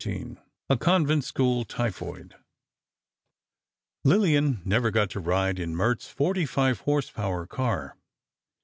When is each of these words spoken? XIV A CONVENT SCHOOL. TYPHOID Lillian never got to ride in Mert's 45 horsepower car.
XIV 0.03 0.39
A 0.67 0.77
CONVENT 0.77 1.23
SCHOOL. 1.23 1.63
TYPHOID 1.65 2.33
Lillian 4.03 4.59
never 4.65 4.89
got 4.89 5.11
to 5.11 5.19
ride 5.19 5.59
in 5.59 5.75
Mert's 5.75 6.07
45 6.07 6.79
horsepower 6.79 7.45
car. 7.45 7.95